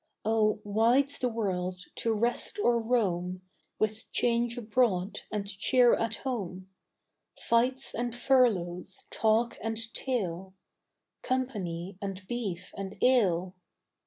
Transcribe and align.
Oh 0.25 0.59
wide's 0.63 1.19
the 1.19 1.29
world, 1.29 1.81
to 1.97 2.11
rest 2.11 2.57
or 2.57 2.81
roam, 2.81 3.43
With 3.77 4.11
change 4.11 4.57
abroad 4.57 5.19
and 5.31 5.45
cheer 5.45 5.93
at 5.93 6.15
home, 6.25 6.71
Fights 7.39 7.93
and 7.93 8.15
furloughs, 8.15 9.05
talk 9.11 9.59
and 9.61 9.77
tale, 9.93 10.55
Company 11.21 11.99
and 12.01 12.25
beef 12.27 12.73
and 12.75 12.97
ale. 13.03 13.55